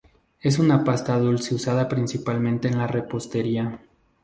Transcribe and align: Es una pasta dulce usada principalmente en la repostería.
Es 0.39 0.57
una 0.57 0.83
pasta 0.83 1.15
dulce 1.19 1.53
usada 1.53 1.87
principalmente 1.87 2.67
en 2.67 2.79
la 2.79 2.87
repostería. 2.87 3.81